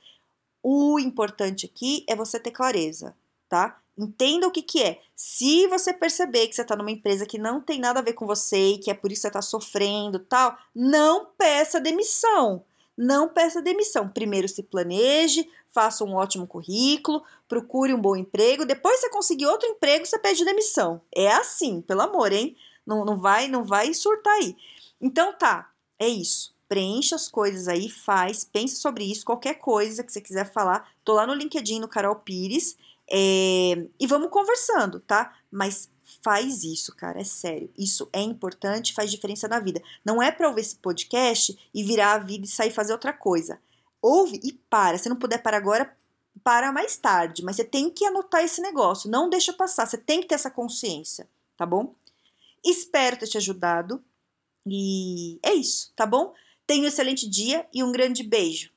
O 0.61 0.99
importante 0.99 1.65
aqui 1.65 2.05
é 2.07 2.15
você 2.15 2.39
ter 2.39 2.51
clareza, 2.51 3.17
tá? 3.49 3.81
Entenda 3.97 4.47
o 4.47 4.51
que, 4.51 4.61
que 4.61 4.83
é. 4.83 5.01
Se 5.15 5.65
você 5.65 5.91
perceber 5.91 6.47
que 6.47 6.53
você 6.53 6.61
está 6.61 6.75
numa 6.75 6.91
empresa 6.91 7.25
que 7.25 7.39
não 7.39 7.59
tem 7.59 7.79
nada 7.79 7.99
a 7.99 8.03
ver 8.03 8.13
com 8.13 8.27
você 8.27 8.73
e 8.73 8.77
que 8.77 8.91
é 8.91 8.93
por 8.93 9.11
isso 9.11 9.21
que 9.21 9.23
você 9.23 9.27
está 9.29 9.41
sofrendo 9.41 10.19
tal, 10.19 10.55
não 10.75 11.25
peça 11.35 11.81
demissão. 11.81 12.63
Não 12.95 13.27
peça 13.27 13.63
demissão. 13.63 14.07
Primeiro 14.07 14.47
se 14.47 14.61
planeje, 14.61 15.49
faça 15.71 16.03
um 16.03 16.13
ótimo 16.13 16.45
currículo, 16.45 17.23
procure 17.47 17.95
um 17.95 18.01
bom 18.01 18.15
emprego. 18.15 18.63
Depois 18.63 18.99
você 18.99 19.09
conseguir 19.09 19.47
outro 19.47 19.67
emprego, 19.67 20.05
você 20.05 20.19
pede 20.19 20.45
demissão. 20.45 21.01
É 21.11 21.31
assim, 21.31 21.81
pelo 21.81 22.01
amor, 22.01 22.31
hein? 22.31 22.55
Não, 22.85 23.03
não 23.03 23.17
vai, 23.17 23.47
não 23.47 23.63
vai 23.63 23.91
surtar 23.91 24.33
aí. 24.33 24.55
Então 25.01 25.33
tá, 25.33 25.71
é 25.97 26.07
isso 26.07 26.52
preencha 26.73 27.15
as 27.15 27.29
coisas 27.29 27.67
aí, 27.67 27.87
faz, 27.87 28.43
pensa 28.43 28.75
sobre 28.77 29.03
isso, 29.03 29.23
qualquer 29.23 29.59
coisa 29.59 30.03
que 30.03 30.11
você 30.11 30.19
quiser 30.19 30.51
falar, 30.51 30.91
tô 31.03 31.13
lá 31.13 31.27
no 31.27 31.35
LinkedIn, 31.35 31.79
no 31.79 31.87
Carol 31.87 32.15
Pires, 32.15 32.75
é, 33.07 33.85
e 33.99 34.07
vamos 34.07 34.31
conversando, 34.31 34.99
tá? 34.99 35.37
Mas 35.51 35.91
faz 36.23 36.63
isso, 36.63 36.95
cara, 36.95 37.21
é 37.21 37.23
sério. 37.23 37.71
Isso 37.77 38.09
é 38.11 38.21
importante, 38.21 38.91
faz 38.91 39.11
diferença 39.11 39.47
na 39.47 39.59
vida. 39.59 39.83
Não 40.03 40.19
é 40.19 40.31
para 40.31 40.47
ouvir 40.47 40.61
esse 40.61 40.77
podcast 40.77 41.55
e 41.71 41.83
virar 41.83 42.13
a 42.13 42.17
vida 42.17 42.45
e 42.45 42.49
sair 42.49 42.71
fazer 42.71 42.93
outra 42.93 43.13
coisa. 43.13 43.59
Ouve 44.01 44.39
e 44.43 44.51
para. 44.51 44.97
Se 44.97 45.07
não 45.07 45.15
puder 45.15 45.43
parar 45.43 45.57
agora, 45.57 45.95
para 46.43 46.71
mais 46.71 46.97
tarde. 46.97 47.43
Mas 47.43 47.57
você 47.57 47.63
tem 47.63 47.91
que 47.91 48.03
anotar 48.03 48.43
esse 48.43 48.61
negócio. 48.61 49.11
Não 49.11 49.29
deixa 49.29 49.53
passar. 49.53 49.85
Você 49.85 49.97
tem 49.97 50.21
que 50.21 50.27
ter 50.27 50.35
essa 50.35 50.49
consciência, 50.49 51.29
tá 51.55 51.67
bom? 51.67 51.93
Espero 52.65 53.15
ter 53.15 53.27
te 53.27 53.37
ajudado. 53.37 54.03
E 54.65 55.39
é 55.43 55.53
isso, 55.53 55.91
tá 55.95 56.05
bom? 56.07 56.33
Tenha 56.73 56.85
um 56.85 56.87
excelente 56.87 57.29
dia 57.29 57.67
e 57.71 57.83
um 57.83 57.91
grande 57.91 58.23
beijo. 58.23 58.72